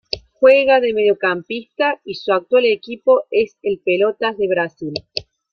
Juega 0.39 0.79
de 0.79 0.95
Mediocampista 0.95 2.01
y 2.03 2.15
su 2.15 2.33
actual 2.33 2.65
equipo 2.65 3.25
es 3.29 3.55
el 3.61 3.77
Pelotas 3.85 4.35
de 4.35 4.47
Brasil. 4.47 4.93